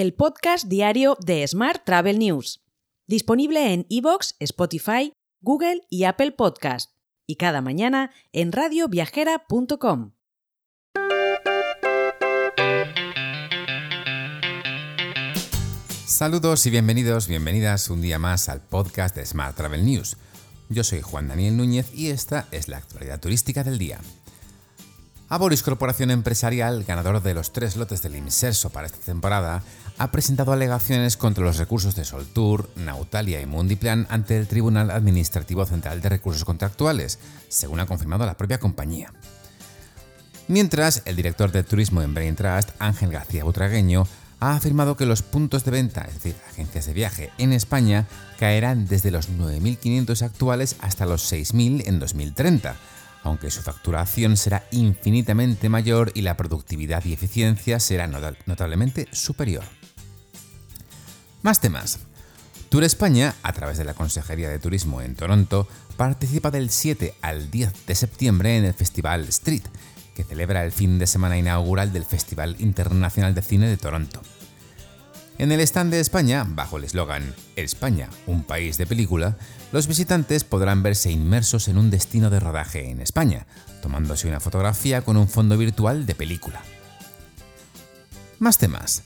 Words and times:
el 0.00 0.14
podcast 0.14 0.66
diario 0.66 1.18
de 1.26 1.46
Smart 1.46 1.84
Travel 1.84 2.18
News, 2.18 2.64
disponible 3.06 3.74
en 3.74 3.84
iVoox, 3.90 4.32
Spotify, 4.38 5.12
Google 5.42 5.82
y 5.90 6.04
Apple 6.04 6.32
Podcast, 6.32 6.92
y 7.26 7.36
cada 7.36 7.60
mañana 7.60 8.10
en 8.32 8.50
radioviajera.com. 8.50 10.12
Saludos 16.06 16.64
y 16.64 16.70
bienvenidos, 16.70 17.28
bienvenidas 17.28 17.90
un 17.90 18.00
día 18.00 18.18
más 18.18 18.48
al 18.48 18.62
podcast 18.62 19.14
de 19.14 19.26
Smart 19.26 19.54
Travel 19.54 19.84
News. 19.84 20.16
Yo 20.70 20.82
soy 20.82 21.02
Juan 21.02 21.28
Daniel 21.28 21.58
Núñez 21.58 21.92
y 21.92 22.08
esta 22.08 22.48
es 22.52 22.68
la 22.68 22.78
actualidad 22.78 23.20
turística 23.20 23.64
del 23.64 23.76
día. 23.76 24.00
Aboris 25.30 25.62
Corporación 25.62 26.10
Empresarial, 26.10 26.82
ganador 26.82 27.22
de 27.22 27.34
los 27.34 27.52
tres 27.52 27.76
lotes 27.76 28.02
del 28.02 28.16
Inserso 28.16 28.70
para 28.70 28.86
esta 28.86 28.98
temporada, 28.98 29.62
ha 30.00 30.10
presentado 30.10 30.54
alegaciones 30.54 31.18
contra 31.18 31.44
los 31.44 31.58
recursos 31.58 31.94
de 31.94 32.06
Soltour, 32.06 32.70
Nautalia 32.74 33.42
y 33.42 33.44
Mundiplan 33.44 34.06
ante 34.08 34.38
el 34.38 34.46
Tribunal 34.46 34.90
Administrativo 34.90 35.66
Central 35.66 36.00
de 36.00 36.08
Recursos 36.08 36.46
Contractuales, 36.46 37.18
según 37.48 37.80
ha 37.80 37.86
confirmado 37.86 38.24
la 38.24 38.38
propia 38.38 38.58
compañía. 38.58 39.12
Mientras, 40.48 41.02
el 41.04 41.16
director 41.16 41.52
de 41.52 41.64
turismo 41.64 42.00
en 42.00 42.14
Brain 42.14 42.34
Trust, 42.34 42.70
Ángel 42.78 43.10
García 43.10 43.44
Butragueño, 43.44 44.06
ha 44.40 44.56
afirmado 44.56 44.96
que 44.96 45.04
los 45.04 45.20
puntos 45.20 45.66
de 45.66 45.70
venta, 45.72 46.06
es 46.08 46.14
decir, 46.14 46.34
agencias 46.48 46.86
de 46.86 46.94
viaje 46.94 47.30
en 47.36 47.52
España, 47.52 48.08
caerán 48.38 48.86
desde 48.86 49.10
los 49.10 49.28
9.500 49.28 50.22
actuales 50.22 50.76
hasta 50.80 51.04
los 51.04 51.30
6.000 51.30 51.86
en 51.86 51.98
2030 51.98 52.74
aunque 53.22 53.50
su 53.50 53.60
facturación 53.60 54.38
será 54.38 54.64
infinitamente 54.70 55.68
mayor 55.68 56.10
y 56.14 56.22
la 56.22 56.38
productividad 56.38 57.04
y 57.04 57.12
eficiencia 57.12 57.78
será 57.78 58.06
notablemente 58.06 59.08
superior. 59.12 59.62
Más 61.42 61.60
temas. 61.60 62.00
Tour 62.68 62.84
España, 62.84 63.34
a 63.42 63.52
través 63.52 63.78
de 63.78 63.84
la 63.84 63.94
Consejería 63.94 64.50
de 64.50 64.58
Turismo 64.58 65.00
en 65.00 65.14
Toronto, 65.14 65.66
participa 65.96 66.50
del 66.50 66.68
7 66.68 67.14
al 67.22 67.50
10 67.50 67.86
de 67.86 67.94
septiembre 67.94 68.58
en 68.58 68.64
el 68.64 68.74
Festival 68.74 69.24
Street, 69.28 69.62
que 70.14 70.22
celebra 70.22 70.64
el 70.64 70.70
fin 70.70 70.98
de 70.98 71.06
semana 71.06 71.38
inaugural 71.38 71.94
del 71.94 72.04
Festival 72.04 72.56
Internacional 72.58 73.34
de 73.34 73.42
Cine 73.42 73.68
de 73.68 73.78
Toronto. 73.78 74.20
En 75.38 75.50
el 75.50 75.60
stand 75.60 75.90
de 75.90 76.00
España, 76.00 76.44
bajo 76.46 76.76
el 76.76 76.84
eslogan 76.84 77.34
España, 77.56 78.10
un 78.26 78.44
país 78.44 78.76
de 78.76 78.86
película, 78.86 79.38
los 79.72 79.86
visitantes 79.86 80.44
podrán 80.44 80.82
verse 80.82 81.10
inmersos 81.10 81.68
en 81.68 81.78
un 81.78 81.90
destino 81.90 82.28
de 82.28 82.40
rodaje 82.40 82.90
en 82.90 83.00
España, 83.00 83.46
tomándose 83.80 84.28
una 84.28 84.40
fotografía 84.40 85.00
con 85.00 85.16
un 85.16 85.26
fondo 85.26 85.56
virtual 85.56 86.04
de 86.04 86.14
película. 86.14 86.62
Más 88.38 88.58
temas. 88.58 89.04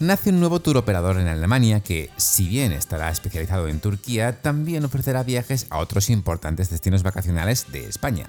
Nace 0.00 0.30
un 0.30 0.40
nuevo 0.40 0.60
tour 0.60 0.78
operador 0.78 1.18
en 1.18 1.28
Alemania 1.28 1.80
que, 1.80 2.08
si 2.16 2.48
bien 2.48 2.72
estará 2.72 3.10
especializado 3.10 3.68
en 3.68 3.80
Turquía, 3.80 4.40
también 4.40 4.82
ofrecerá 4.82 5.22
viajes 5.24 5.66
a 5.68 5.76
otros 5.76 6.08
importantes 6.08 6.70
destinos 6.70 7.02
vacacionales 7.02 7.70
de 7.70 7.84
España. 7.84 8.24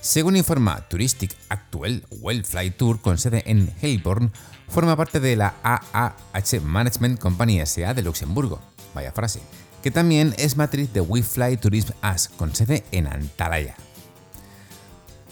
Según 0.00 0.36
informa 0.36 0.88
Touristic 0.88 1.36
Actual, 1.50 2.06
Wellfly 2.18 2.70
Tour 2.70 3.02
con 3.02 3.18
sede 3.18 3.42
en 3.44 3.74
Heilbronn 3.82 4.32
forma 4.68 4.96
parte 4.96 5.20
de 5.20 5.36
la 5.36 5.52
AAH 5.62 6.60
Management 6.62 7.20
Company 7.20 7.60
SA 7.66 7.92
de 7.92 8.00
Luxemburgo, 8.00 8.62
vaya 8.94 9.12
frase, 9.12 9.42
que 9.82 9.90
también 9.90 10.34
es 10.38 10.56
matriz 10.56 10.90
de 10.94 11.02
WeFly 11.02 11.58
Tourism 11.58 11.92
AS 12.00 12.30
con 12.38 12.54
sede 12.54 12.84
en 12.90 13.06
Antalya. 13.06 13.76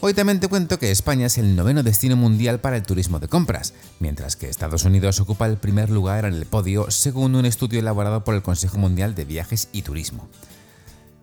Hoy 0.05 0.15
también 0.15 0.41
te 0.41 0.49
cuento 0.49 0.81
que 0.81 0.91
España 0.91 1.27
es 1.27 1.39
el 1.39 1.55
noveno 1.55 1.85
destino 1.85 2.17
mundial 2.17 2.59
para 2.59 2.75
el 2.75 2.83
turismo 2.83 3.21
de 3.21 3.29
compras, 3.29 3.73
mientras 4.01 4.35
que 4.35 4.49
Estados 4.49 4.85
Unidos 4.85 5.21
ocupa 5.21 5.47
el 5.47 5.59
primer 5.59 5.91
lugar 5.91 6.25
en 6.25 6.35
el 6.35 6.45
podio 6.45 6.91
según 6.91 7.37
un 7.37 7.47
estudio 7.47 7.79
elaborado 7.79 8.25
por 8.25 8.35
el 8.35 8.43
Consejo 8.43 8.79
Mundial 8.79 9.15
de 9.15 9.25
Viajes 9.25 9.69
y 9.71 9.83
Turismo. 9.83 10.29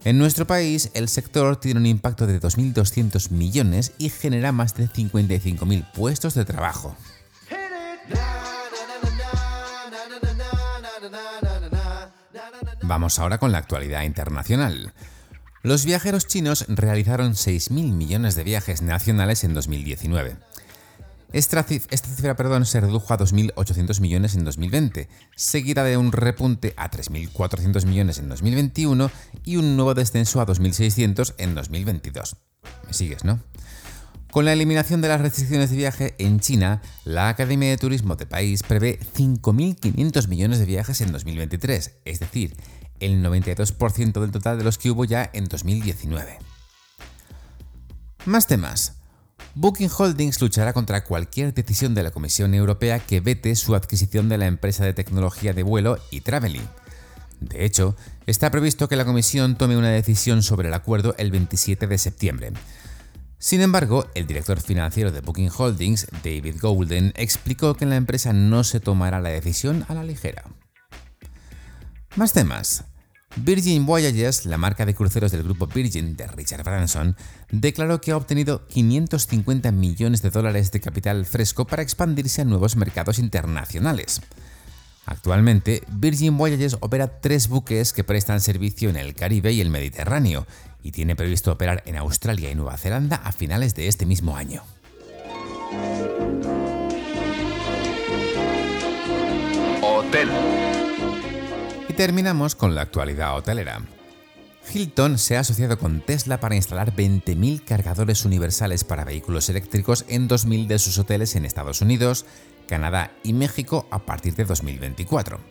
En 0.05 0.17
nuestro 0.17 0.47
país, 0.47 0.91
el 0.93 1.09
sector 1.09 1.57
tiene 1.57 1.81
un 1.81 1.87
impacto 1.87 2.25
de 2.25 2.39
2.200 2.39 3.31
millones 3.31 3.91
y 3.97 4.07
genera 4.07 4.53
más 4.53 4.75
de 4.75 4.87
55.000 4.87 5.91
puestos 5.91 6.33
de 6.33 6.45
trabajo. 6.45 6.95
Vamos 12.83 13.19
ahora 13.19 13.39
con 13.39 13.51
la 13.51 13.57
actualidad 13.57 14.03
internacional. 14.03 14.93
Los 15.61 15.83
viajeros 15.83 16.25
chinos 16.25 16.65
realizaron 16.69 17.33
6.000 17.33 17.91
millones 17.91 18.35
de 18.35 18.43
viajes 18.43 18.81
nacionales 18.81 19.43
en 19.43 19.53
2019. 19.53 20.37
Esta 21.33 21.63
cifra 21.63 22.35
perdón, 22.35 22.65
se 22.65 22.79
redujo 22.79 23.13
a 23.13 23.17
2.800 23.17 23.99
millones 23.99 24.35
en 24.35 24.45
2020, 24.45 25.09
seguida 25.35 25.83
de 25.83 25.97
un 25.97 26.11
repunte 26.11 26.73
a 26.77 26.89
3.400 26.89 27.85
millones 27.85 28.17
en 28.19 28.29
2021 28.29 29.11
y 29.43 29.57
un 29.57 29.75
nuevo 29.75 29.93
descenso 29.93 30.39
a 30.39 30.47
2.600 30.47 31.35
en 31.37 31.53
2022. 31.55 32.37
¿Me 32.87 32.93
sigues, 32.93 33.25
no? 33.25 33.39
Con 34.31 34.45
la 34.45 34.53
eliminación 34.53 35.01
de 35.01 35.07
las 35.07 35.21
restricciones 35.21 35.71
de 35.71 35.77
viaje 35.77 36.15
en 36.19 36.39
China, 36.39 36.81
la 37.03 37.29
Academia 37.29 37.69
de 37.69 37.77
Turismo 37.77 38.15
de 38.15 38.25
país 38.25 38.63
prevé 38.63 38.99
5.500 39.15 40.27
millones 40.27 40.59
de 40.59 40.65
viajes 40.65 41.01
en 41.01 41.11
2023, 41.11 41.95
es 42.05 42.19
decir, 42.19 42.55
el 42.99 43.23
92% 43.23 44.19
del 44.21 44.31
total 44.31 44.57
de 44.57 44.63
los 44.63 44.77
que 44.77 44.91
hubo 44.91 45.05
ya 45.05 45.29
en 45.33 45.45
2019. 45.45 46.39
Más 48.25 48.47
temas. 48.47 48.95
Booking 49.55 49.89
Holdings 49.97 50.41
luchará 50.41 50.73
contra 50.73 51.03
cualquier 51.03 51.53
decisión 51.53 51.95
de 51.95 52.03
la 52.03 52.11
Comisión 52.11 52.53
Europea 52.53 52.99
que 52.99 53.19
vete 53.19 53.55
su 53.55 53.75
adquisición 53.75 54.29
de 54.29 54.37
la 54.37 54.45
empresa 54.45 54.85
de 54.85 54.93
tecnología 54.93 55.53
de 55.53 55.63
vuelo 55.63 55.97
y 56.11 56.21
Traveling. 56.21 56.67
De 57.39 57.65
hecho, 57.65 57.95
está 58.25 58.51
previsto 58.51 58.87
que 58.87 58.95
la 58.95 59.05
Comisión 59.05 59.55
tome 59.55 59.77
una 59.77 59.89
decisión 59.89 60.43
sobre 60.43 60.67
el 60.67 60.73
acuerdo 60.73 61.15
el 61.17 61.31
27 61.31 61.87
de 61.87 61.97
septiembre. 61.97 62.51
Sin 63.37 63.61
embargo, 63.61 64.05
el 64.15 64.27
director 64.27 64.59
financiero 64.59 65.11
de 65.11 65.21
Booking 65.21 65.49
Holdings, 65.57 66.07
David 66.23 66.57
Golden, 66.61 67.13
explicó 67.15 67.73
que 67.73 67.85
la 67.85 67.95
empresa 67.95 68.33
no 68.33 68.65
se 68.65 68.81
tomará 68.81 69.21
la 69.21 69.29
decisión 69.29 69.85
a 69.87 69.93
la 69.93 70.03
ligera. 70.03 70.43
Más 72.17 72.33
temas. 72.33 72.83
Virgin 73.35 73.85
Voyages, 73.85 74.45
la 74.45 74.57
marca 74.57 74.85
de 74.85 74.95
cruceros 74.95 75.31
del 75.31 75.43
grupo 75.43 75.67
Virgin 75.67 76.15
de 76.15 76.27
Richard 76.27 76.63
Branson, 76.63 77.15
declaró 77.51 78.01
que 78.01 78.11
ha 78.11 78.17
obtenido 78.17 78.67
550 78.67 79.71
millones 79.71 80.21
de 80.21 80.29
dólares 80.29 80.71
de 80.71 80.81
capital 80.81 81.25
fresco 81.25 81.65
para 81.65 81.83
expandirse 81.83 82.41
a 82.41 82.45
nuevos 82.45 82.75
mercados 82.75 83.19
internacionales. 83.19 84.21
Actualmente, 85.05 85.83
Virgin 85.87 86.37
Voyages 86.37 86.77
opera 86.81 87.19
tres 87.19 87.47
buques 87.47 87.93
que 87.93 88.03
prestan 88.03 88.41
servicio 88.41 88.89
en 88.89 88.95
el 88.95 89.13
Caribe 89.13 89.51
y 89.51 89.61
el 89.61 89.69
Mediterráneo, 89.69 90.45
y 90.83 90.91
tiene 90.91 91.15
previsto 91.15 91.51
operar 91.51 91.83
en 91.85 91.97
Australia 91.97 92.51
y 92.51 92.55
Nueva 92.55 92.77
Zelanda 92.77 93.17
a 93.17 93.31
finales 93.31 93.75
de 93.75 93.87
este 93.87 94.05
mismo 94.05 94.37
año. 94.37 94.63
Hotel 99.81 100.29
terminamos 101.99 102.55
con 102.55 102.75
la 102.75 102.83
actualidad 102.83 103.35
hotelera. 103.35 103.81
Hilton 104.73 105.17
se 105.17 105.35
ha 105.35 105.41
asociado 105.41 105.77
con 105.77 105.99
Tesla 105.99 106.39
para 106.39 106.55
instalar 106.55 106.95
20.000 106.95 107.65
cargadores 107.65 108.23
universales 108.23 108.85
para 108.85 109.03
vehículos 109.03 109.49
eléctricos 109.49 110.05
en 110.07 110.29
2.000 110.29 110.67
de 110.67 110.79
sus 110.79 110.97
hoteles 110.97 111.35
en 111.35 111.43
Estados 111.43 111.81
Unidos, 111.81 112.25
Canadá 112.69 113.11
y 113.21 113.33
México 113.33 113.85
a 113.91 113.99
partir 114.05 114.33
de 114.35 114.45
2024. 114.45 115.41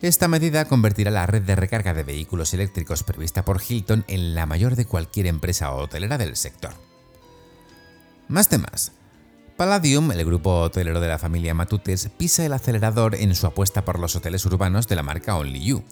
Esta 0.00 0.28
medida 0.28 0.66
convertirá 0.66 1.10
la 1.10 1.26
red 1.26 1.42
de 1.42 1.56
recarga 1.56 1.92
de 1.92 2.04
vehículos 2.04 2.54
eléctricos 2.54 3.02
prevista 3.02 3.44
por 3.44 3.60
Hilton 3.68 4.04
en 4.06 4.36
la 4.36 4.46
mayor 4.46 4.76
de 4.76 4.84
cualquier 4.84 5.26
empresa 5.26 5.72
hotelera 5.72 6.18
del 6.18 6.36
sector. 6.36 6.74
Más 8.28 8.48
temas. 8.48 8.92
Palladium, 9.62 10.10
el 10.10 10.24
grupo 10.24 10.58
hotelero 10.58 11.00
de 11.00 11.06
la 11.06 11.20
familia 11.20 11.54
Matutes, 11.54 12.10
pisa 12.18 12.44
el 12.44 12.52
acelerador 12.52 13.14
en 13.14 13.32
su 13.36 13.46
apuesta 13.46 13.84
por 13.84 14.00
los 14.00 14.16
hoteles 14.16 14.44
urbanos 14.44 14.88
de 14.88 14.96
la 14.96 15.04
marca 15.04 15.36
Only 15.36 15.62
You. 15.64 15.84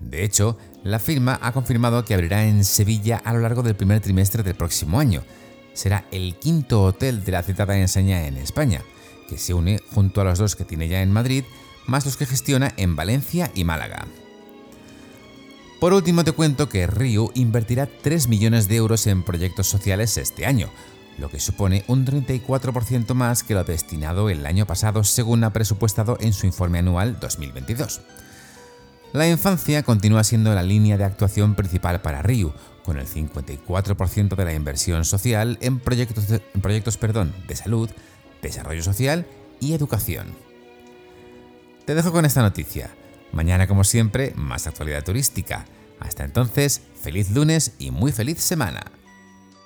De 0.00 0.24
hecho, 0.24 0.56
la 0.84 0.98
firma 0.98 1.38
ha 1.42 1.52
confirmado 1.52 2.02
que 2.06 2.14
abrirá 2.14 2.46
en 2.46 2.64
Sevilla 2.64 3.20
a 3.22 3.34
lo 3.34 3.40
largo 3.40 3.62
del 3.62 3.76
primer 3.76 4.00
trimestre 4.00 4.42
del 4.42 4.54
próximo 4.54 5.00
año. 5.00 5.22
Será 5.74 6.06
el 6.12 6.36
quinto 6.36 6.82
hotel 6.82 7.22
de 7.24 7.32
la 7.32 7.42
citada 7.42 7.76
enseña 7.76 8.26
en 8.26 8.38
España, 8.38 8.80
que 9.28 9.36
se 9.36 9.52
une 9.52 9.80
junto 9.94 10.22
a 10.22 10.24
los 10.24 10.38
dos 10.38 10.56
que 10.56 10.64
tiene 10.64 10.88
ya 10.88 11.02
en 11.02 11.10
Madrid, 11.10 11.44
más 11.86 12.06
los 12.06 12.16
que 12.16 12.24
gestiona 12.24 12.72
en 12.78 12.96
Valencia 12.96 13.50
y 13.54 13.64
Málaga. 13.64 14.06
Por 15.78 15.92
último 15.92 16.24
te 16.24 16.32
cuento 16.32 16.70
que 16.70 16.86
Ryu 16.86 17.32
invertirá 17.34 17.86
3 17.86 18.28
millones 18.28 18.66
de 18.66 18.76
euros 18.76 19.06
en 19.06 19.24
proyectos 19.24 19.66
sociales 19.66 20.16
este 20.16 20.46
año, 20.46 20.70
lo 21.18 21.30
que 21.30 21.40
supone 21.40 21.84
un 21.86 22.06
34% 22.06 23.14
más 23.14 23.42
que 23.42 23.54
lo 23.54 23.64
destinado 23.64 24.30
el 24.30 24.46
año 24.46 24.66
pasado 24.66 25.04
según 25.04 25.44
ha 25.44 25.52
presupuestado 25.52 26.16
en 26.20 26.32
su 26.32 26.46
informe 26.46 26.78
anual 26.78 27.18
2022. 27.20 28.00
La 29.12 29.28
infancia 29.28 29.84
continúa 29.84 30.24
siendo 30.24 30.52
la 30.54 30.64
línea 30.64 30.98
de 30.98 31.04
actuación 31.04 31.54
principal 31.54 32.00
para 32.00 32.20
Ryu, 32.20 32.52
con 32.82 32.98
el 32.98 33.06
54% 33.06 34.34
de 34.34 34.44
la 34.44 34.54
inversión 34.54 35.04
social 35.04 35.56
en 35.60 35.78
proyectos, 35.78 36.26
de, 36.26 36.40
proyectos 36.40 36.96
perdón, 36.96 37.32
de 37.46 37.54
salud, 37.54 37.88
desarrollo 38.42 38.82
social 38.82 39.26
y 39.60 39.72
educación. 39.72 40.26
Te 41.84 41.94
dejo 41.94 42.10
con 42.10 42.24
esta 42.24 42.42
noticia. 42.42 42.90
Mañana, 43.32 43.68
como 43.68 43.84
siempre, 43.84 44.32
más 44.36 44.66
actualidad 44.66 45.04
turística. 45.04 45.64
Hasta 46.00 46.24
entonces, 46.24 46.82
feliz 47.00 47.30
lunes 47.30 47.74
y 47.78 47.90
muy 47.90 48.10
feliz 48.10 48.40
semana. 48.40 48.82